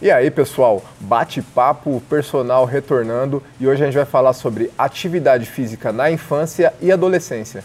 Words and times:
E 0.00 0.12
aí, 0.12 0.30
pessoal, 0.30 0.80
bate-papo, 1.00 2.00
personal 2.08 2.64
retornando 2.64 3.42
e 3.58 3.66
hoje 3.66 3.82
a 3.82 3.86
gente 3.86 3.96
vai 3.96 4.04
falar 4.04 4.32
sobre 4.32 4.70
atividade 4.78 5.44
física 5.44 5.90
na 5.90 6.08
infância 6.08 6.72
e 6.80 6.92
adolescência. 6.92 7.64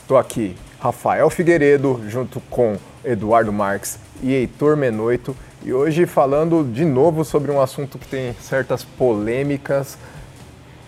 Estou 0.00 0.18
aqui, 0.18 0.56
Rafael 0.80 1.30
Figueiredo, 1.30 2.02
junto 2.08 2.40
com 2.50 2.78
Eduardo 3.04 3.52
Marques 3.52 4.00
e 4.20 4.32
Heitor 4.32 4.76
Menoito, 4.76 5.36
e 5.62 5.72
hoje 5.72 6.04
falando 6.04 6.64
de 6.64 6.84
novo 6.84 7.24
sobre 7.24 7.52
um 7.52 7.60
assunto 7.60 7.96
que 7.96 8.08
tem 8.08 8.34
certas 8.40 8.82
polêmicas. 8.82 9.96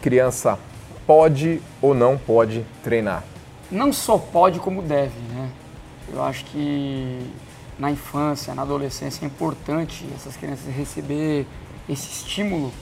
Criança 0.01 0.59
pode 1.07 1.63
ou 1.81 1.95
não 1.95 2.19
pode 2.19 2.67
treinar? 2.83 3.23
Não 3.71 3.93
só 3.93 4.19
pode, 4.19 4.59
como 4.59 4.83
deve, 4.83 5.21
né? 5.33 5.49
Eu 6.13 6.21
acho 6.25 6.45
que 6.47 7.21
na 7.83 7.91
infância, 7.91 8.55
na 8.55 8.63
adolescência, 8.63 9.25
é 9.25 9.27
importante 9.27 10.07
essas 10.15 10.37
crianças 10.37 10.73
receber 10.73 11.45
esse 11.89 12.09
estímulo 12.13 12.73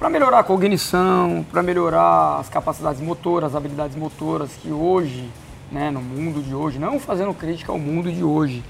para 0.00 0.10
melhorar 0.10 0.40
a 0.40 0.42
cognição, 0.42 1.46
para 1.48 1.62
melhorar 1.62 2.40
as 2.40 2.48
capacidades 2.48 3.00
motoras, 3.00 3.50
as 3.50 3.54
habilidades 3.54 3.96
motoras 3.96 4.50
que 4.60 4.72
hoje, 4.72 5.30
né, 5.70 5.92
no 5.92 6.02
mundo 6.02 6.42
de 6.42 6.52
hoje, 6.52 6.76
não 6.76 6.98
fazendo 6.98 7.32
crítica 7.32 7.70
ao 7.70 7.78
mundo 7.78 8.10
de 8.10 8.24
hoje, 8.24 8.64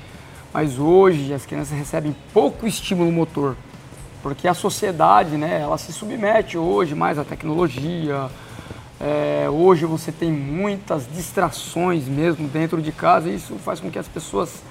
mas 0.53 0.79
hoje 0.79 1.33
as 1.33 1.47
crianças 1.47 1.73
recebem 1.73 2.15
pouco 2.35 2.67
estímulo 2.67 3.11
motor, 3.11 3.57
porque 4.23 4.47
a 4.47 4.53
sociedade, 4.53 5.39
né, 5.39 5.59
ela 5.59 5.79
se 5.79 5.91
submete 5.91 6.59
hoje 6.59 6.95
mais 6.95 7.19
à 7.19 7.25
tecnologia. 7.25 8.29
É, 9.01 9.49
hoje 9.49 9.87
você 9.87 10.13
tem 10.13 10.31
muitas 10.31 11.09
distrações 11.11 12.07
mesmo 12.07 12.47
dentro 12.47 12.83
de 12.83 12.93
casa 12.93 13.31
e 13.31 13.37
isso 13.37 13.55
faz 13.55 13.81
com 13.81 13.91
que 13.91 13.99
as 13.99 14.07
pessoas 14.07 14.69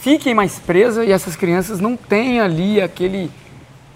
fiquem 0.00 0.34
mais 0.34 0.58
presas 0.58 1.06
e 1.06 1.12
essas 1.12 1.36
crianças 1.36 1.78
não 1.78 1.96
tenham 1.96 2.44
ali 2.44 2.80
aquele 2.80 3.30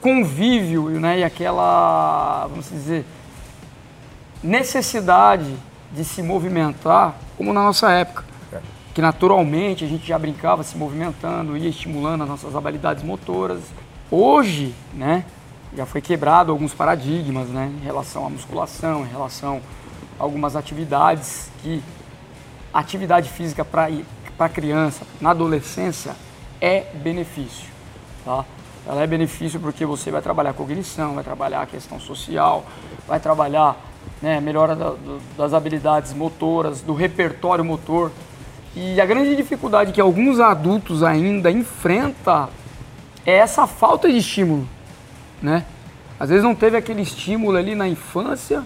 convívio 0.00 0.91
né, 1.00 1.20
e 1.20 1.24
aquela, 1.24 2.46
vamos 2.48 2.69
dizer, 2.69 3.06
necessidade 4.42 5.56
de 5.92 6.05
se 6.05 6.22
movimentar 6.22 7.14
como 7.36 7.52
na 7.52 7.62
nossa 7.62 7.91
época. 7.91 8.24
É. 8.52 8.61
Que 8.92 9.00
naturalmente 9.00 9.84
a 9.84 9.88
gente 9.88 10.06
já 10.06 10.19
brincava 10.19 10.62
se 10.62 10.77
movimentando, 10.77 11.56
ia 11.56 11.70
estimulando 11.70 12.22
as 12.22 12.28
nossas 12.28 12.55
habilidades 12.55 13.02
motoras. 13.02 13.61
Hoje, 14.11 14.74
né, 14.92 15.24
já 15.74 15.86
foi 15.86 16.02
quebrado 16.02 16.52
alguns 16.52 16.74
paradigmas 16.74 17.48
né, 17.48 17.72
em 17.80 17.83
relação 17.83 18.27
à 18.27 18.30
musculação, 18.30 19.06
em 19.06 19.08
relação 19.08 19.62
a 20.20 20.22
algumas 20.22 20.55
atividades 20.55 21.50
que 21.62 21.83
atividade 22.74 23.30
física 23.30 23.64
para 23.64 23.89
para 24.36 24.48
criança, 24.48 25.04
na 25.20 25.30
adolescência, 25.30 26.14
é 26.60 26.86
benefício. 26.94 27.68
Tá? 28.24 28.44
Ela 28.86 29.02
é 29.02 29.06
benefício 29.06 29.58
porque 29.60 29.86
você 29.86 30.10
vai 30.10 30.20
trabalhar 30.20 30.50
a 30.50 30.54
cognição, 30.54 31.14
vai 31.14 31.24
trabalhar 31.24 31.62
a 31.62 31.66
questão 31.66 31.98
social, 31.98 32.66
vai 33.06 33.18
trabalhar 33.18 33.77
né, 34.20 34.40
melhora 34.40 34.77
da, 34.77 34.90
do, 34.90 35.20
das 35.36 35.55
habilidades 35.55 36.12
motoras, 36.12 36.80
do 36.80 36.94
repertório 36.94 37.64
motor. 37.64 38.10
E 38.77 39.00
a 39.00 39.06
grande 39.06 39.36
dificuldade 39.36 39.92
que 39.92 40.00
alguns 40.00 40.40
adultos 40.40 41.02
ainda 41.02 41.50
enfrentam 41.50 42.48
é 43.24 43.36
essa 43.36 43.66
falta 43.66 44.10
de 44.10 44.18
estímulo, 44.18 44.68
né? 45.40 45.64
Às 46.18 46.28
vezes 46.28 46.44
não 46.44 46.55
teve 46.55 46.77
aquele 46.77 47.02
estímulo 47.02 47.56
ali 47.56 47.74
na 47.74 47.88
infância, 47.88 48.64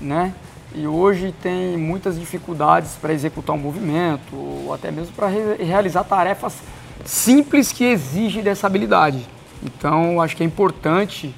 né? 0.00 0.34
E 0.74 0.86
hoje 0.86 1.34
tem 1.42 1.76
muitas 1.76 2.18
dificuldades 2.18 2.92
para 3.00 3.12
executar 3.12 3.56
um 3.56 3.58
movimento, 3.58 4.34
ou 4.34 4.72
até 4.72 4.90
mesmo 4.90 5.12
para 5.14 5.28
re 5.28 5.64
realizar 5.64 6.04
tarefas 6.04 6.56
simples 7.04 7.72
que 7.72 7.84
exigem 7.84 8.42
dessa 8.42 8.66
habilidade. 8.66 9.26
Então, 9.62 10.20
acho 10.20 10.36
que 10.36 10.42
é 10.42 10.46
importante 10.46 11.34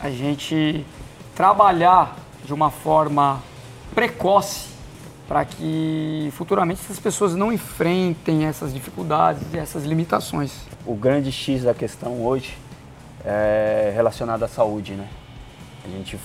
a 0.00 0.10
gente 0.10 0.84
trabalhar 1.34 2.16
de 2.44 2.54
uma 2.54 2.70
forma 2.70 3.42
precoce 3.94 4.70
para 5.28 5.44
que 5.44 6.30
futuramente 6.32 6.80
essas 6.82 6.98
pessoas 6.98 7.36
não 7.36 7.52
enfrentem 7.52 8.46
essas 8.46 8.74
dificuldades 8.74 9.42
e 9.52 9.58
essas 9.58 9.84
limitações. 9.84 10.52
O 10.84 10.94
grande 10.94 11.30
X 11.30 11.62
da 11.62 11.74
questão 11.74 12.24
hoje 12.24 12.56
é 13.24 13.92
relacionado 13.94 14.42
à 14.42 14.48
saúde, 14.48 14.94
né? 14.94 15.06
A 15.84 15.88
gente 15.88 16.18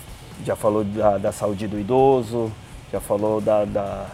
já 0.44 0.56
falou 0.56 0.84
da, 0.84 1.18
da 1.18 1.32
saúde 1.32 1.68
do 1.68 1.80
idoso, 1.80 2.52
já 2.92 3.00
falou 3.00 3.40
da, 3.40 3.66
da, 3.66 4.06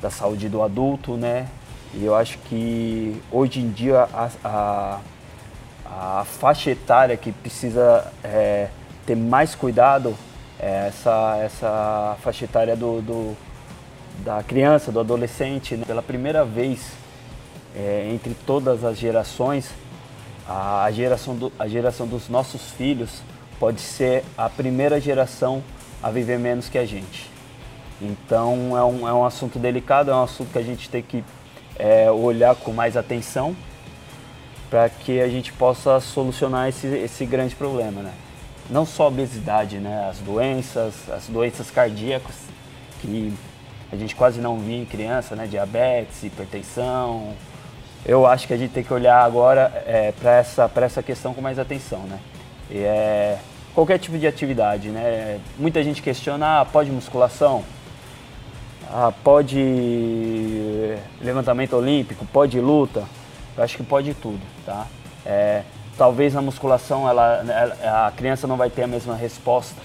da, 0.00 0.10
saúde 0.10 0.48
do 0.48 0.62
adulto, 0.62 1.16
né? 1.16 1.48
E 1.94 2.04
eu 2.04 2.14
acho 2.14 2.38
que 2.38 3.20
hoje 3.32 3.60
em 3.60 3.70
dia 3.70 4.08
a, 4.12 4.30
a, 4.44 5.00
a 5.86 6.24
faixa 6.24 6.70
etária 6.70 7.16
que 7.16 7.32
precisa 7.32 8.12
é, 8.22 8.68
ter 9.04 9.16
mais 9.16 9.54
cuidado 9.54 10.14
é 10.58 10.88
essa, 10.88 11.38
essa 11.42 12.16
faixa 12.22 12.44
etária 12.44 12.76
do, 12.76 13.00
do 13.00 13.36
da 14.24 14.42
criança, 14.42 14.92
do 14.92 15.00
adolescente. 15.00 15.76
Né? 15.76 15.84
Pela 15.86 16.02
primeira 16.02 16.44
vez 16.44 16.92
é, 17.74 18.08
entre 18.12 18.34
todas 18.46 18.84
as 18.84 18.98
gerações, 18.98 19.70
a 20.48 20.90
geração, 20.90 21.36
do, 21.36 21.52
a 21.58 21.68
geração 21.68 22.06
dos 22.06 22.28
nossos 22.28 22.70
filhos 22.72 23.22
pode 23.60 23.82
ser 23.82 24.24
a 24.38 24.48
primeira 24.48 24.98
geração 24.98 25.62
a 26.02 26.10
viver 26.10 26.38
menos 26.38 26.70
que 26.70 26.78
a 26.78 26.86
gente. 26.86 27.30
Então 28.00 28.76
é 28.76 28.82
um, 28.82 29.06
é 29.06 29.12
um 29.12 29.24
assunto 29.24 29.58
delicado, 29.58 30.10
é 30.10 30.14
um 30.14 30.22
assunto 30.22 30.50
que 30.50 30.58
a 30.58 30.62
gente 30.62 30.88
tem 30.88 31.02
que 31.02 31.22
é, 31.78 32.10
olhar 32.10 32.56
com 32.56 32.72
mais 32.72 32.96
atenção 32.96 33.54
para 34.70 34.88
que 34.88 35.20
a 35.20 35.28
gente 35.28 35.52
possa 35.52 36.00
solucionar 36.00 36.70
esse, 36.70 36.86
esse 36.86 37.26
grande 37.26 37.54
problema. 37.54 38.00
Né? 38.00 38.12
Não 38.70 38.86
só 38.86 39.04
a 39.04 39.08
obesidade, 39.08 39.78
né? 39.78 40.08
as 40.08 40.18
doenças, 40.18 40.94
as 41.10 41.26
doenças 41.26 41.70
cardíacas 41.70 42.36
que 43.02 43.34
a 43.92 43.96
gente 43.96 44.16
quase 44.16 44.40
não 44.40 44.58
via 44.58 44.78
em 44.78 44.86
criança, 44.86 45.36
né? 45.36 45.46
diabetes, 45.46 46.22
hipertensão. 46.22 47.34
Eu 48.06 48.26
acho 48.26 48.46
que 48.46 48.54
a 48.54 48.56
gente 48.56 48.70
tem 48.70 48.82
que 48.82 48.94
olhar 48.94 49.22
agora 49.22 49.84
é, 49.86 50.12
para 50.12 50.36
essa, 50.36 50.70
essa 50.76 51.02
questão 51.02 51.34
com 51.34 51.42
mais 51.42 51.58
atenção. 51.58 52.00
Né? 52.04 52.18
É, 52.70 53.38
qualquer 53.74 53.98
tipo 53.98 54.18
de 54.18 54.26
atividade, 54.26 54.88
né? 54.88 55.40
Muita 55.58 55.82
gente 55.82 56.02
questiona, 56.02 56.60
ah, 56.60 56.64
pode 56.64 56.90
musculação? 56.90 57.64
Ah, 58.92 59.12
pode 59.22 60.96
levantamento 61.20 61.74
olímpico? 61.74 62.26
Pode 62.26 62.60
luta? 62.60 63.04
Eu 63.56 63.64
acho 63.64 63.76
que 63.76 63.82
pode 63.82 64.14
tudo, 64.14 64.40
tá? 64.64 64.86
É, 65.24 65.62
talvez 65.96 66.34
na 66.34 66.40
musculação 66.40 67.08
ela, 67.08 67.44
a 68.06 68.12
criança 68.12 68.46
não 68.46 68.56
vai 68.56 68.70
ter 68.70 68.84
a 68.84 68.86
mesma 68.86 69.14
resposta, 69.14 69.80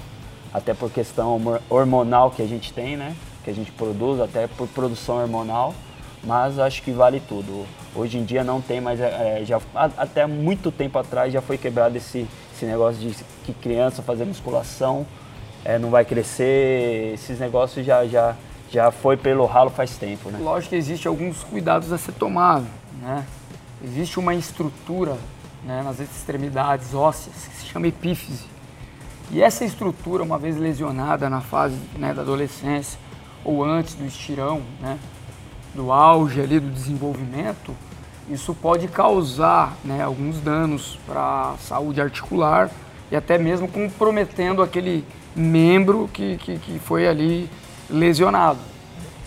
até 0.53 0.73
por 0.73 0.89
questão 0.89 1.59
hormonal 1.69 2.31
que 2.31 2.41
a 2.41 2.47
gente 2.47 2.71
tem, 2.71 2.95
né? 2.95 3.15
Que 3.43 3.49
a 3.49 3.53
gente 3.53 3.71
produz, 3.71 4.19
até 4.19 4.47
por 4.47 4.67
produção 4.67 5.17
hormonal, 5.17 5.73
mas 6.23 6.57
acho 6.57 6.81
que 6.81 6.91
vale 6.91 7.19
tudo. 7.19 7.65
Hoje 7.95 8.17
em 8.17 8.23
dia 8.23 8.43
não 8.43 8.61
tem 8.61 8.81
mais, 8.81 8.99
é, 8.99 9.41
já, 9.45 9.59
até 9.97 10.25
muito 10.25 10.71
tempo 10.71 10.97
atrás 10.97 11.31
já 11.31 11.41
foi 11.41 11.57
quebrado 11.57 11.95
esse, 11.97 12.27
esse 12.55 12.65
negócio 12.65 13.01
de 13.01 13.13
que 13.43 13.53
criança 13.53 14.01
fazer 14.01 14.23
musculação 14.23 15.05
é, 15.65 15.77
não 15.77 15.89
vai 15.89 16.05
crescer, 16.05 17.13
esses 17.13 17.39
negócios 17.39 17.85
já, 17.85 18.05
já, 18.05 18.35
já 18.71 18.91
foi 18.91 19.17
pelo 19.17 19.45
ralo 19.45 19.69
faz 19.69 19.97
tempo, 19.97 20.29
né? 20.29 20.39
Lógico 20.41 20.69
que 20.69 20.75
existe 20.75 21.07
alguns 21.07 21.43
cuidados 21.43 21.91
a 21.91 21.97
ser 21.97 22.13
tomado, 22.13 22.67
né? 23.01 23.25
Existe 23.83 24.19
uma 24.19 24.33
estrutura 24.33 25.17
né, 25.65 25.81
nas 25.83 25.99
extremidades 25.99 26.93
ósseas 26.93 27.35
que 27.47 27.55
se 27.57 27.65
chama 27.65 27.87
epífise. 27.87 28.45
E 29.31 29.41
essa 29.41 29.65
estrutura, 29.65 30.23
uma 30.23 30.37
vez 30.37 30.55
lesionada 30.55 31.29
na 31.29 31.41
fase 31.41 31.75
né, 31.97 32.13
da 32.13 32.21
adolescência 32.21 32.99
ou 33.43 33.63
antes 33.63 33.95
do 33.95 34.05
estirão, 34.05 34.61
né, 34.79 34.97
do 35.73 35.91
auge 35.91 36.39
ali 36.39 36.59
do 36.59 36.71
desenvolvimento, 36.71 37.75
isso 38.29 38.53
pode 38.53 38.87
causar 38.87 39.77
né, 39.83 40.01
alguns 40.01 40.39
danos 40.39 40.97
para 41.05 41.51
a 41.51 41.57
saúde 41.59 42.01
articular 42.01 42.71
e 43.11 43.15
até 43.15 43.37
mesmo 43.37 43.67
comprometendo 43.67 44.61
aquele 44.61 45.05
membro 45.35 46.09
que, 46.11 46.37
que, 46.37 46.57
que 46.57 46.79
foi 46.79 47.07
ali 47.07 47.49
lesionado. 47.89 48.59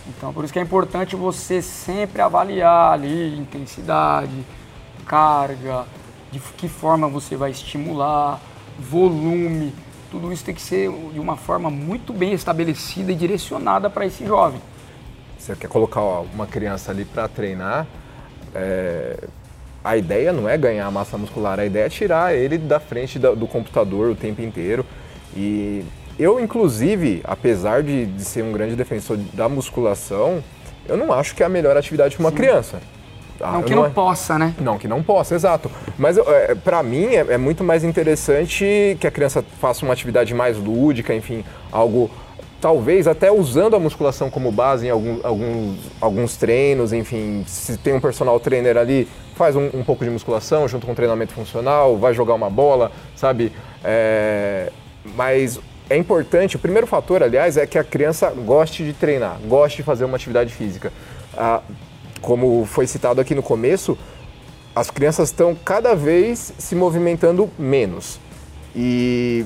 Então, 0.07 0.33
por 0.33 0.43
isso 0.43 0.51
que 0.51 0.59
é 0.59 0.61
importante 0.61 1.15
você 1.15 1.61
sempre 1.61 2.21
avaliar 2.21 2.93
ali 2.93 3.37
intensidade, 3.37 4.45
carga, 5.05 5.85
de 6.31 6.39
que 6.39 6.67
forma 6.67 7.07
você 7.07 7.35
vai 7.35 7.51
estimular, 7.51 8.39
volume. 8.79 9.73
Tudo 10.11 10.33
isso 10.33 10.43
tem 10.43 10.55
que 10.55 10.61
ser 10.61 10.91
de 11.13 11.19
uma 11.19 11.37
forma 11.37 11.69
muito 11.69 12.11
bem 12.11 12.33
estabelecida 12.33 13.11
e 13.11 13.15
direcionada 13.15 13.89
para 13.89 14.05
esse 14.05 14.25
jovem. 14.25 14.59
Você 15.37 15.55
quer 15.55 15.67
colocar 15.67 16.01
uma 16.01 16.47
criança 16.47 16.91
ali 16.91 17.05
para 17.05 17.27
treinar, 17.27 17.87
é, 18.55 19.15
a 19.83 19.97
ideia 19.97 20.33
não 20.33 20.47
é 20.47 20.57
ganhar 20.57 20.89
massa 20.91 21.17
muscular, 21.17 21.59
a 21.59 21.65
ideia 21.65 21.85
é 21.85 21.89
tirar 21.89 22.35
ele 22.35 22.57
da 22.57 22.79
frente 22.79 23.17
do, 23.17 23.35
do 23.35 23.47
computador 23.47 24.09
o 24.09 24.15
tempo 24.15 24.41
inteiro. 24.41 24.85
E 25.35 25.83
eu, 26.17 26.39
inclusive, 26.39 27.21
apesar 27.23 27.81
de, 27.81 28.05
de, 28.05 28.25
ser 28.25 28.43
um 28.43 28.51
grande 28.51 28.75
defensor 28.75 29.17
da 29.33 29.47
musculação, 29.47 30.43
eu 30.87 30.97
não 30.97 31.13
acho 31.13 31.33
que 31.35 31.43
é 31.43 31.45
a 31.45 31.49
melhor 31.49 31.77
atividade 31.77 32.15
para 32.15 32.23
uma 32.23 32.31
Sim. 32.31 32.35
criança. 32.35 32.79
Ah, 33.41 33.53
não 33.53 33.63
que 33.63 33.73
não, 33.73 33.83
não 33.83 33.85
é... 33.85 33.89
possa, 33.89 34.37
né? 34.37 34.53
Não, 34.59 34.77
que 34.77 34.87
não 34.87 35.01
possa, 35.01 35.33
exato. 35.33 35.71
Mas 35.97 36.17
é, 36.17 36.55
para 36.55 36.83
mim 36.83 37.05
é, 37.05 37.25
é, 37.29 37.37
muito 37.37 37.63
mais 37.63 37.85
interessante 37.85 38.97
que 38.99 39.07
a 39.07 39.11
criança 39.11 39.43
faça 39.61 39.85
uma 39.85 39.93
atividade 39.93 40.33
mais 40.33 40.57
lúdica, 40.57 41.15
enfim, 41.15 41.45
algo 41.71 42.11
talvez 42.61 43.07
até 43.07 43.31
usando 43.31 43.75
a 43.75 43.79
musculação 43.79 44.29
como 44.29 44.51
base 44.51 44.87
em 44.87 44.89
algum, 44.89 45.19
alguns, 45.23 45.77
alguns 45.99 46.37
treinos, 46.37 46.91
enfim, 46.91 47.43
se 47.47 47.77
tem 47.77 47.93
um 47.93 48.01
personal 48.01 48.39
trainer 48.39 48.77
ali, 48.77 49.07
faz 49.35 49.55
um, 49.55 49.69
um, 49.73 49.83
pouco 49.83 50.03
de 50.03 50.09
musculação 50.09 50.67
junto 50.67 50.85
com 50.85 50.93
treinamento 50.93 51.33
funcional, 51.33 51.97
vai 51.97 52.13
jogar 52.13 52.33
uma 52.33 52.49
bola, 52.49 52.91
sabe? 53.15 53.51
É, 53.83 54.71
mas 55.15 55.59
é 55.89 55.97
importante, 55.97 56.55
o 56.55 56.59
primeiro 56.59 56.85
fator, 56.85 57.23
aliás, 57.23 57.57
é 57.57 57.65
que 57.65 57.77
a 57.77 57.83
criança 57.83 58.29
goste 58.29 58.83
de 58.83 58.93
treinar, 58.93 59.39
goste 59.45 59.77
de 59.77 59.83
fazer 59.83 60.05
uma 60.05 60.17
atividade 60.17 60.53
física. 60.53 60.91
Ah, 61.37 61.61
como 62.21 62.65
foi 62.65 62.85
citado 62.85 63.21
aqui 63.21 63.33
no 63.33 63.41
começo, 63.41 63.97
as 64.75 64.91
crianças 64.91 65.29
estão 65.29 65.55
cada 65.55 65.95
vez 65.95 66.53
se 66.57 66.75
movimentando 66.75 67.49
menos. 67.57 68.19
E 68.75 69.45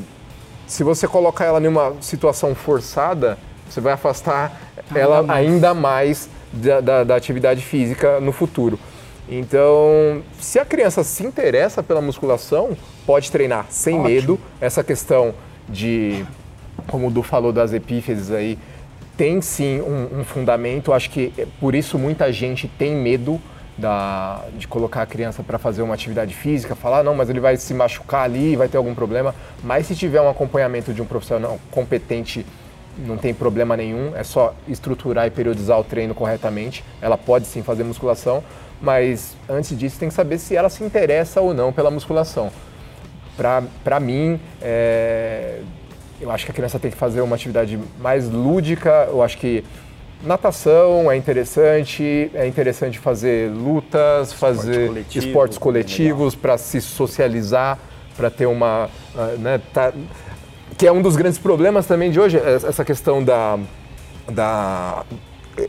se 0.73 0.83
você 0.83 1.07
colocar 1.07 1.45
ela 1.45 1.61
em 1.61 1.67
uma 1.67 1.93
situação 2.01 2.55
forçada, 2.55 3.37
você 3.69 3.79
vai 3.79 3.93
afastar 3.93 4.59
ainda 4.89 4.99
ela 4.99 5.21
mais. 5.21 5.47
ainda 5.47 5.73
mais 5.75 6.29
da, 6.51 6.81
da, 6.81 7.03
da, 7.03 7.15
atividade 7.15 7.61
física 7.61 8.19
no 8.19 8.31
futuro. 8.31 8.79
Então, 9.29 10.23
se 10.39 10.57
a 10.57 10.65
criança 10.65 11.03
se 11.03 11.23
interessa 11.23 11.83
pela 11.83 12.01
musculação, 12.01 12.75
pode 13.05 13.31
treinar 13.31 13.67
sem 13.69 13.99
Ótimo. 13.99 14.09
medo. 14.09 14.39
Essa 14.59 14.83
questão 14.83 15.35
de, 15.69 16.25
como 16.87 17.07
o 17.07 17.11
Du 17.11 17.21
falou 17.21 17.53
das 17.53 17.71
epífises 17.71 18.31
aí, 18.31 18.57
tem 19.15 19.43
sim 19.43 19.79
um, 19.79 20.21
um 20.21 20.23
fundamento. 20.23 20.91
Acho 20.91 21.11
que 21.11 21.31
por 21.59 21.75
isso 21.75 21.99
muita 21.99 22.33
gente 22.33 22.67
tem 22.67 22.95
medo 22.95 23.39
da, 23.77 24.43
de 24.57 24.67
colocar 24.67 25.01
a 25.01 25.05
criança 25.05 25.43
para 25.43 25.57
fazer 25.57 25.81
uma 25.81 25.93
atividade 25.93 26.33
física, 26.33 26.75
falar, 26.75 27.03
não, 27.03 27.15
mas 27.15 27.29
ele 27.29 27.39
vai 27.39 27.57
se 27.57 27.73
machucar 27.73 28.23
ali, 28.23 28.55
vai 28.55 28.67
ter 28.67 28.77
algum 28.77 28.93
problema. 28.93 29.33
Mas 29.63 29.87
se 29.87 29.95
tiver 29.95 30.21
um 30.21 30.29
acompanhamento 30.29 30.93
de 30.93 31.01
um 31.01 31.05
profissional 31.05 31.59
competente, 31.71 32.45
não 32.97 33.17
tem 33.17 33.33
problema 33.33 33.75
nenhum, 33.75 34.15
é 34.15 34.23
só 34.23 34.53
estruturar 34.67 35.25
e 35.25 35.31
periodizar 35.31 35.79
o 35.79 35.83
treino 35.83 36.13
corretamente. 36.13 36.83
Ela 37.01 37.17
pode 37.17 37.47
sim 37.47 37.63
fazer 37.63 37.83
musculação, 37.83 38.43
mas 38.81 39.35
antes 39.49 39.77
disso 39.77 39.97
tem 39.97 40.09
que 40.09 40.15
saber 40.15 40.37
se 40.37 40.55
ela 40.55 40.69
se 40.69 40.83
interessa 40.83 41.41
ou 41.41 41.53
não 41.53 41.73
pela 41.73 41.89
musculação. 41.89 42.51
Para 43.35 43.99
mim, 43.99 44.39
é, 44.61 45.61
eu 46.21 46.29
acho 46.29 46.45
que 46.45 46.51
a 46.51 46.53
criança 46.53 46.77
tem 46.77 46.91
que 46.91 46.97
fazer 46.97 47.21
uma 47.21 47.35
atividade 47.35 47.79
mais 47.99 48.29
lúdica, 48.29 49.07
eu 49.09 49.23
acho 49.23 49.39
que 49.39 49.63
Natação 50.23 51.11
é 51.11 51.17
interessante, 51.17 52.31
é 52.33 52.47
interessante 52.47 52.97
fazer 52.97 53.51
lutas, 53.51 54.31
fazer 54.31 54.87
coletivo, 54.87 55.25
esportes 55.25 55.57
coletivos 55.57 56.33
para 56.33 56.57
se 56.57 56.79
socializar, 56.79 57.77
para 58.15 58.29
ter 58.29 58.45
uma. 58.45 58.89
Ah, 59.17 59.35
né, 59.37 59.61
tá, 59.73 59.91
que 60.77 60.87
é 60.87 60.91
um 60.91 61.01
dos 61.01 61.17
grandes 61.17 61.37
problemas 61.37 61.85
também 61.85 62.09
de 62.09 62.21
hoje, 62.21 62.37
essa 62.37 62.85
questão 62.85 63.21
da, 63.21 63.59
da, 64.29 65.03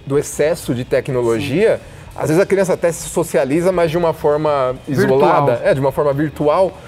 do 0.07 0.17
excesso 0.17 0.73
de 0.73 0.85
tecnologia. 0.85 1.79
Sim. 1.79 1.83
Às 2.17 2.29
vezes 2.29 2.41
a 2.41 2.47
criança 2.47 2.75
até 2.75 2.93
se 2.93 3.09
socializa, 3.09 3.73
mas 3.73 3.91
de 3.91 3.99
uma 3.99 4.13
forma 4.13 4.77
isolada, 4.87 5.61
é, 5.65 5.75
de 5.75 5.81
uma 5.81 5.91
forma 5.91 6.13
virtual. 6.13 6.79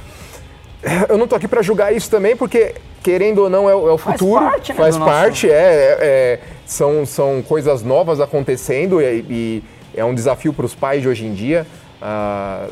Eu 1.09 1.19
não 1.19 1.25
estou 1.25 1.37
aqui 1.37 1.49
para 1.49 1.63
julgar 1.63 1.93
isso 1.93 2.09
também, 2.09 2.37
porque 2.37 2.77
querendo 3.06 3.43
ou 3.43 3.49
não 3.49 3.70
é, 3.70 3.73
é 3.73 3.76
o 3.76 3.97
futuro. 3.97 4.41
Faz 4.41 4.50
parte, 4.50 4.73
né, 4.73 4.76
Faz 4.76 4.99
parte, 4.99 5.49
é, 5.49 5.53
é, 5.53 5.99
é 6.00 6.41
são, 6.67 7.06
são 7.06 7.41
coisas 7.41 7.85
novas 7.85 8.20
acontecendo 8.20 9.00
e, 9.00 9.25
e 9.31 9.62
é 9.94 10.05
um 10.05 10.12
desafio 10.12 10.53
para 10.53 10.67
os 10.67 10.75
pais 10.75 11.03
de 11.03 11.08
hoje 11.08 11.25
em 11.25 11.32
dia. 11.32 11.64
a, 12.00 12.67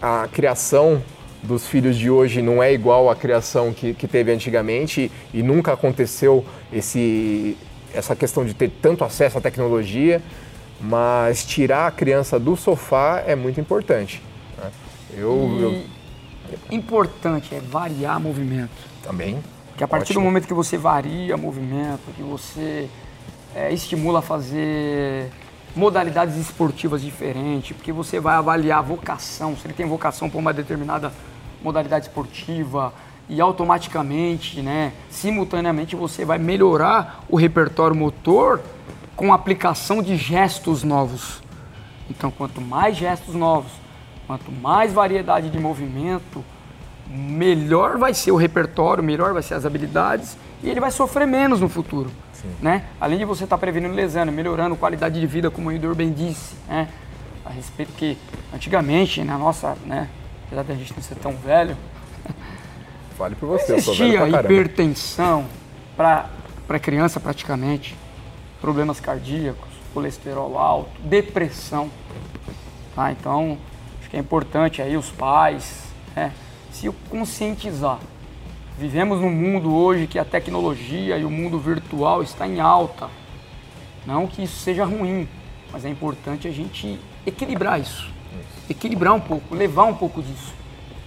a, 0.00 0.28
criação 0.28 1.02
dos 1.42 1.66
filhos 1.66 1.96
de 1.96 2.08
hoje 2.08 2.40
não 2.40 2.62
é 2.62 2.72
igual 2.72 3.10
à 3.10 3.16
criação 3.16 3.72
que, 3.72 3.92
que 3.92 4.06
teve 4.06 4.30
antigamente 4.30 5.10
e, 5.34 5.40
e 5.40 5.42
nunca 5.42 5.72
aconteceu 5.72 6.44
esse, 6.72 7.56
essa 7.92 8.14
questão 8.14 8.44
de 8.44 8.54
ter 8.54 8.70
tanto 8.80 9.02
acesso 9.02 9.36
à 9.38 9.40
tecnologia, 9.40 10.22
mas 10.80 11.44
tirar 11.44 11.88
a 11.88 11.90
criança 11.90 12.38
do 12.38 12.54
sofá 12.54 13.24
é 13.26 13.34
muito 13.34 13.60
importante. 13.60 14.22
Né? 14.58 14.70
Eu, 15.18 15.58
eu... 15.60 15.82
Importante 16.70 17.52
é 17.52 17.58
variar 17.58 18.20
movimento. 18.20 18.70
Também. 19.02 19.40
Que 19.76 19.84
a 19.84 19.88
partir 19.88 20.12
Ótimo. 20.12 20.20
do 20.20 20.24
momento 20.24 20.46
que 20.46 20.54
você 20.54 20.78
varia 20.78 21.36
movimento, 21.36 22.12
que 22.16 22.22
você 22.22 22.88
é, 23.54 23.72
estimula 23.72 24.20
a 24.20 24.22
fazer 24.22 25.30
modalidades 25.74 26.36
esportivas 26.36 27.02
diferentes, 27.02 27.76
porque 27.76 27.92
você 27.92 28.18
vai 28.18 28.36
avaliar 28.36 28.78
a 28.78 28.82
vocação, 28.82 29.54
se 29.54 29.66
ele 29.66 29.74
tem 29.74 29.86
vocação 29.86 30.30
para 30.30 30.38
uma 30.38 30.52
determinada 30.52 31.12
modalidade 31.62 32.06
esportiva 32.06 32.94
e 33.28 33.38
automaticamente, 33.40 34.62
né, 34.62 34.92
simultaneamente 35.10 35.94
você 35.94 36.24
vai 36.24 36.38
melhorar 36.38 37.22
o 37.28 37.36
repertório 37.36 37.94
motor 37.94 38.62
com 39.14 39.32
a 39.32 39.36
aplicação 39.36 40.02
de 40.02 40.16
gestos 40.16 40.82
novos. 40.82 41.42
Então, 42.08 42.30
quanto 42.30 42.60
mais 42.60 42.96
gestos 42.96 43.34
novos, 43.34 43.72
quanto 44.26 44.50
mais 44.50 44.92
variedade 44.92 45.50
de 45.50 45.58
movimento, 45.58 46.42
melhor 47.08 47.98
vai 47.98 48.14
ser 48.14 48.32
o 48.32 48.36
repertório, 48.36 49.02
melhor 49.02 49.32
vai 49.32 49.42
ser 49.42 49.54
as 49.54 49.64
habilidades 49.64 50.36
e 50.62 50.68
ele 50.68 50.80
vai 50.80 50.90
sofrer 50.90 51.26
menos 51.26 51.60
no 51.60 51.68
futuro. 51.68 52.10
Né? 52.60 52.84
Além 53.00 53.18
de 53.18 53.24
você 53.24 53.44
estar 53.44 53.56
tá 53.56 53.60
prevenindo 53.60 53.94
lesão, 53.94 54.24
melhorando 54.26 54.74
a 54.74 54.78
qualidade 54.78 55.18
de 55.18 55.26
vida, 55.26 55.50
como 55.50 55.68
o 55.68 55.72
Idor 55.72 55.94
bem 55.94 56.12
disse, 56.12 56.54
né? 56.68 56.88
a 57.44 57.50
respeito 57.50 57.92
que 57.92 58.16
antigamente, 58.54 59.22
na 59.24 59.38
nossa, 59.38 59.76
né, 59.84 60.08
apesar 60.46 60.62
de 60.62 60.72
a 60.72 60.74
gente 60.74 60.92
não 60.94 61.02
ser 61.02 61.14
tão 61.16 61.32
velho, 61.32 61.76
Fale 63.16 63.34
por 63.34 63.46
você, 63.48 63.76
existia 63.76 64.28
hipertensão 64.28 65.46
para 65.96 66.78
criança 66.78 67.18
praticamente, 67.18 67.96
problemas 68.60 69.00
cardíacos, 69.00 69.68
colesterol 69.94 70.58
alto, 70.58 70.90
depressão. 71.00 71.90
Tá? 72.94 73.10
Então, 73.12 73.56
acho 74.00 74.10
que 74.10 74.16
é 74.18 74.20
importante 74.20 74.82
aí 74.82 74.98
os 74.98 75.10
pais 75.10 75.84
né, 76.14 76.30
se 76.76 76.90
conscientizar 77.08 77.98
Vivemos 78.78 79.22
num 79.22 79.30
mundo 79.30 79.74
hoje 79.74 80.06
que 80.06 80.18
a 80.18 80.24
tecnologia 80.24 81.16
e 81.16 81.24
o 81.24 81.30
mundo 81.30 81.58
virtual 81.58 82.22
está 82.22 82.46
em 82.46 82.60
alta. 82.60 83.08
Não 84.04 84.26
que 84.26 84.42
isso 84.42 84.58
seja 84.58 84.84
ruim, 84.84 85.26
mas 85.72 85.86
é 85.86 85.88
importante 85.88 86.46
a 86.46 86.50
gente 86.50 87.00
equilibrar 87.24 87.80
isso. 87.80 88.10
Equilibrar 88.68 89.14
um 89.14 89.20
pouco, 89.20 89.54
levar 89.54 89.84
um 89.84 89.94
pouco 89.94 90.20
disso, 90.20 90.52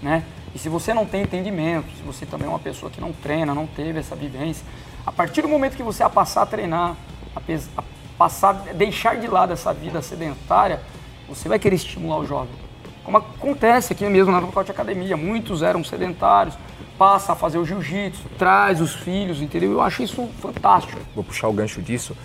né? 0.01 0.23
E 0.55 0.57
se 0.57 0.67
você 0.67 0.95
não 0.95 1.05
tem 1.05 1.21
entendimento, 1.21 1.95
se 1.95 2.01
você 2.01 2.25
também 2.25 2.47
é 2.47 2.49
uma 2.49 2.57
pessoa 2.57 2.89
que 2.89 2.99
não 2.99 3.13
treina, 3.13 3.53
não 3.53 3.67
teve 3.67 3.99
essa 3.99 4.15
vivência, 4.15 4.65
a 5.05 5.11
partir 5.11 5.43
do 5.43 5.47
momento 5.47 5.77
que 5.77 5.83
você 5.83 6.01
a 6.01 6.09
passar 6.09 6.41
a 6.41 6.45
treinar, 6.47 6.95
a, 7.35 7.83
passar, 8.17 8.53
deixar 8.73 9.15
de 9.17 9.27
lado 9.27 9.53
essa 9.53 9.71
vida 9.75 10.01
sedentária, 10.01 10.81
você 11.27 11.47
vai 11.47 11.59
querer 11.59 11.75
estimular 11.75 12.17
o 12.17 12.25
jovem. 12.25 12.68
Como 13.09 13.17
acontece 13.17 13.91
aqui 13.91 14.05
mesmo 14.05 14.31
na 14.31 14.39
Nocaute 14.39 14.69
Academia, 14.69 15.17
muitos 15.17 15.63
eram 15.63 15.83
sedentários, 15.83 16.55
passa 16.95 17.33
a 17.33 17.35
fazer 17.35 17.57
o 17.57 17.65
jiu-jitsu, 17.65 18.21
traz 18.37 18.79
os 18.79 18.93
filhos, 18.93 19.41
entendeu? 19.41 19.71
Eu 19.71 19.81
acho 19.81 20.03
isso 20.03 20.29
fantástico. 20.39 21.01
Vou 21.15 21.23
puxar 21.23 21.47
o 21.47 21.53
gancho 21.53 21.81
disso, 21.81 22.15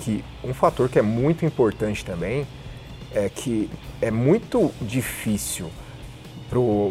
que 0.00 0.24
um 0.42 0.52
fator 0.52 0.88
que 0.88 0.98
é 0.98 1.02
muito 1.02 1.46
importante 1.46 2.04
também 2.04 2.44
é 3.14 3.28
que 3.28 3.70
é 4.02 4.10
muito 4.10 4.72
difícil 4.82 5.70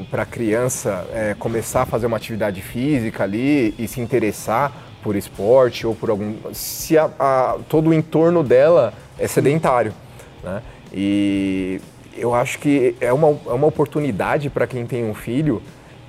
para 0.10 0.22
a 0.22 0.26
criança 0.26 1.06
é, 1.12 1.36
começar 1.38 1.82
a 1.82 1.86
fazer 1.86 2.06
uma 2.06 2.16
atividade 2.16 2.62
física 2.62 3.26
ali 3.26 3.76
e 3.78 3.90
se 3.90 4.00
interessar 4.00 4.72
por 5.04 5.18
esporte 5.18 5.86
ou 5.86 5.94
por 5.94 6.10
algum. 6.10 6.34
se 6.54 6.98
a, 6.98 7.12
a, 7.20 7.58
todo 7.68 7.90
o 7.90 7.94
entorno 7.94 8.42
dela 8.42 8.94
é 9.20 9.28
sedentário. 9.28 9.94
Né? 10.42 10.62
E 10.94 11.82
eu 12.18 12.34
acho 12.34 12.60
que 12.60 12.96
é 13.00 13.14
uma, 13.14 13.38
é 13.48 13.54
uma 13.54 13.68
oportunidade 13.68 14.50
para 14.50 14.68
quem 14.68 14.86
tem 14.86 15.06
um 15.06 15.14
filho 15.14 15.62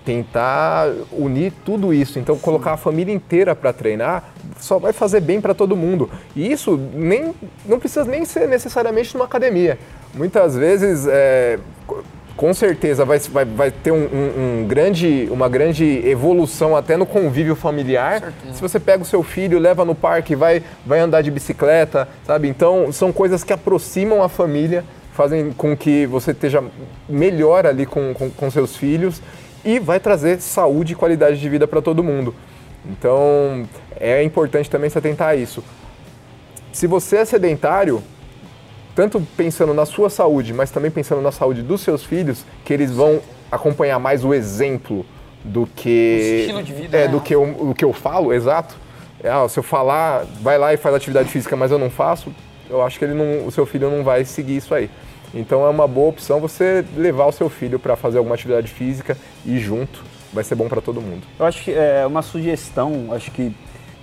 tentar 0.04 0.90
unir 1.12 1.52
tudo 1.66 1.92
isso. 1.92 2.18
Então, 2.18 2.34
Sim. 2.34 2.40
colocar 2.40 2.72
a 2.72 2.76
família 2.78 3.14
inteira 3.14 3.54
para 3.54 3.74
treinar 3.74 4.32
só 4.58 4.78
vai 4.78 4.92
fazer 4.92 5.20
bem 5.20 5.38
para 5.38 5.52
todo 5.52 5.76
mundo. 5.76 6.08
E 6.34 6.50
isso 6.50 6.80
nem, 6.94 7.34
não 7.66 7.78
precisa 7.78 8.04
nem 8.04 8.24
ser 8.24 8.48
necessariamente 8.48 9.14
numa 9.14 9.26
academia. 9.26 9.78
Muitas 10.14 10.56
vezes, 10.56 11.06
é, 11.06 11.58
com 12.38 12.54
certeza, 12.54 13.04
vai, 13.04 13.18
vai, 13.18 13.44
vai 13.44 13.70
ter 13.70 13.90
um, 13.90 13.96
um, 13.96 14.60
um, 14.62 14.66
grande, 14.66 15.28
uma 15.30 15.48
grande 15.48 15.84
evolução 16.08 16.74
até 16.74 16.96
no 16.96 17.04
convívio 17.04 17.54
familiar. 17.54 18.32
Se 18.52 18.62
você 18.62 18.80
pega 18.80 19.02
o 19.02 19.06
seu 19.06 19.22
filho, 19.22 19.58
leva 19.58 19.84
no 19.84 19.94
parque, 19.94 20.34
vai, 20.34 20.62
vai 20.86 21.00
andar 21.00 21.20
de 21.20 21.30
bicicleta, 21.30 22.08
sabe? 22.24 22.48
Então, 22.48 22.90
são 22.92 23.12
coisas 23.12 23.44
que 23.44 23.52
aproximam 23.52 24.22
a 24.22 24.28
família, 24.28 24.84
fazem 25.18 25.50
com 25.50 25.76
que 25.76 26.06
você 26.06 26.30
esteja 26.30 26.62
melhor 27.08 27.66
ali 27.66 27.84
com, 27.84 28.14
com, 28.14 28.30
com 28.30 28.50
seus 28.52 28.76
filhos 28.76 29.20
e 29.64 29.80
vai 29.80 29.98
trazer 29.98 30.40
saúde 30.40 30.92
e 30.92 30.96
qualidade 30.96 31.40
de 31.40 31.48
vida 31.48 31.66
para 31.66 31.82
todo 31.82 32.04
mundo. 32.04 32.32
Então 32.87 33.68
é 33.98 34.22
importante 34.22 34.70
também 34.70 34.88
se 34.88 34.96
atentar 34.96 35.30
a 35.30 35.34
isso. 35.34 35.64
Se 36.72 36.87
você 36.87 37.16
é 37.16 37.25
sedentário, 37.25 38.00
tanto 38.94 39.20
pensando 39.37 39.75
na 39.75 39.84
sua 39.84 40.08
saúde, 40.08 40.54
mas 40.54 40.70
também 40.70 40.88
pensando 40.88 41.20
na 41.20 41.32
saúde 41.32 41.62
dos 41.62 41.80
seus 41.80 42.04
filhos, 42.04 42.44
que 42.64 42.72
eles 42.72 42.92
vão 42.92 43.20
acompanhar 43.50 43.98
mais 43.98 44.25
o 44.25 44.32
exemplo 44.32 45.04
do 45.42 45.66
que 45.66 46.42
estilo 46.42 46.62
de 46.62 46.72
vida, 46.72 46.96
é 46.96 47.06
né? 47.06 47.08
do 47.08 47.20
que 47.20 47.34
eu, 47.34 47.44
do 47.54 47.75
que 47.75 47.84
eu 47.84 47.92
falo, 47.92 48.32
exato. 48.32 48.76
Ah, 49.25 49.48
se 49.48 49.58
eu 49.58 49.64
falar, 49.64 50.25
vai 50.40 50.56
lá 50.56 50.72
e 50.72 50.76
faz 50.76 50.94
atividade 50.94 51.28
física, 51.28 51.56
mas 51.56 51.72
eu 51.72 51.78
não 51.78 51.90
faço, 51.90 52.32
eu 52.68 52.82
acho 52.82 52.98
que 52.98 53.04
ele 53.04 53.14
não, 53.14 53.46
o 53.46 53.50
seu 53.50 53.66
filho 53.66 53.90
não 53.90 54.04
vai 54.04 54.25
seguir 54.25 54.56
isso 54.56 54.75
aí. 54.75 54.90
Então 55.34 55.64
é 55.64 55.68
uma 55.68 55.87
boa 55.87 56.08
opção 56.08 56.40
você 56.40 56.84
levar 56.96 57.26
o 57.26 57.32
seu 57.32 57.48
filho 57.48 57.78
para 57.78 57.96
fazer 57.96 58.18
alguma 58.18 58.34
atividade 58.34 58.68
física 58.68 59.16
e 59.44 59.58
junto, 59.58 60.02
vai 60.32 60.42
ser 60.42 60.54
bom 60.54 60.68
para 60.68 60.80
todo 60.80 61.00
mundo. 61.00 61.22
Eu 61.38 61.46
acho 61.46 61.62
que 61.62 61.72
é 61.72 62.06
uma 62.06 62.22
sugestão, 62.22 63.12
acho 63.12 63.30
que 63.30 63.52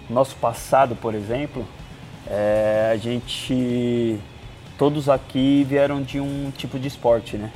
nosso 0.09 0.35
passado, 0.35 0.95
por 0.95 1.15
exemplo, 1.15 1.65
é, 2.27 2.91
a 2.93 2.97
gente 2.97 4.19
todos 4.77 5.07
aqui 5.07 5.65
vieram 5.67 6.01
de 6.01 6.19
um 6.19 6.51
tipo 6.55 6.77
de 6.77 6.87
esporte, 6.87 7.37
né? 7.37 7.51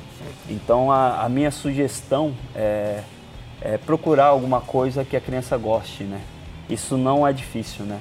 Então 0.50 0.92
a, 0.92 1.24
a 1.26 1.30
minha 1.30 1.52
sugestão 1.52 2.34
é, 2.56 3.02
é 3.62 3.78
procurar 3.78 4.28
alguma 4.28 4.62
coisa 4.62 5.04
que 5.04 5.16
a 5.16 5.22
criança 5.22 5.58
goste, 5.58 6.04
né? 6.04 6.22
Isso 6.70 6.98
não 6.98 7.28
é 7.28 7.34
difícil, 7.34 7.86
né? 7.86 8.00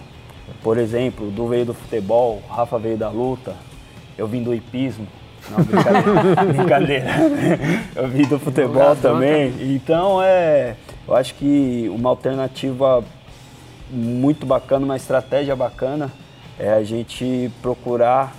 Por 0.62 0.78
exemplo, 0.78 1.28
o 1.28 1.30
Du 1.30 1.46
veio 1.48 1.66
do 1.66 1.74
futebol, 1.74 2.42
Rafa 2.48 2.78
veio 2.78 2.96
da 2.96 3.08
luta, 3.08 3.54
eu 4.16 4.26
vim 4.26 4.42
do 4.42 4.54
hipismo. 4.54 5.06
Não, 5.50 5.64
brincadeira. 5.64 6.44
brincadeira. 6.52 7.06
Eu 7.94 8.08
vim 8.08 8.22
do 8.26 8.38
futebol 8.38 8.96
também. 8.96 9.54
Então 9.74 10.20
é. 10.22 10.76
Eu 11.06 11.14
acho 11.14 11.34
que 11.34 11.90
uma 11.94 12.10
alternativa 12.10 13.02
muito 13.90 14.44
bacana, 14.44 14.84
uma 14.84 14.96
estratégia 14.96 15.56
bacana 15.56 16.12
é 16.58 16.70
a 16.70 16.82
gente 16.82 17.50
procurar, 17.62 18.34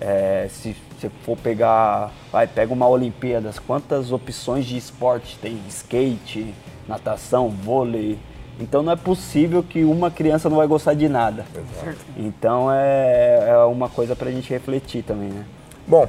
é, 0.00 0.48
se 0.50 0.74
você 0.98 1.10
for 1.22 1.36
pegar, 1.36 2.10
vai, 2.32 2.46
pega 2.46 2.72
uma 2.72 2.88
Olimpíadas, 2.88 3.58
quantas 3.58 4.10
opções 4.10 4.64
de 4.66 4.76
esporte 4.76 5.38
tem? 5.40 5.60
Skate, 5.68 6.52
natação, 6.88 7.48
vôlei. 7.48 8.18
Então 8.60 8.82
não 8.82 8.92
é 8.92 8.96
possível 8.96 9.62
que 9.62 9.84
uma 9.84 10.10
criança 10.10 10.48
não 10.48 10.56
vai 10.56 10.66
gostar 10.66 10.94
de 10.94 11.08
nada. 11.08 11.46
Então 12.16 12.70
é, 12.72 13.50
é 13.50 13.56
uma 13.64 13.88
coisa 13.88 14.16
para 14.16 14.28
a 14.28 14.32
gente 14.32 14.50
refletir 14.50 15.02
também, 15.02 15.28
né? 15.28 15.44
Bom, 15.86 16.08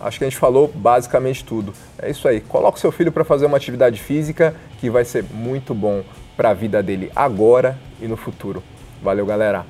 acho 0.00 0.18
que 0.18 0.24
a 0.24 0.28
gente 0.28 0.38
falou 0.38 0.68
basicamente 0.74 1.44
tudo. 1.44 1.72
É 1.98 2.10
isso 2.10 2.26
aí. 2.26 2.40
Coloca 2.40 2.78
o 2.78 2.80
seu 2.80 2.90
filho 2.90 3.12
para 3.12 3.24
fazer 3.24 3.46
uma 3.46 3.56
atividade 3.56 4.00
física 4.00 4.54
que 4.80 4.88
vai 4.88 5.04
ser 5.04 5.24
muito 5.32 5.74
bom 5.74 6.02
para 6.36 6.50
a 6.50 6.54
vida 6.54 6.82
dele 6.82 7.12
agora 7.14 7.78
e 8.00 8.08
no 8.08 8.16
futuro. 8.16 8.62
Valeu, 9.02 9.26
galera. 9.26 9.66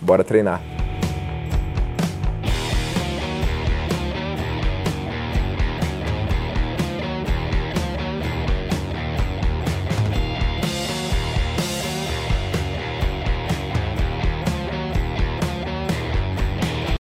Bora 0.00 0.22
treinar. 0.24 0.81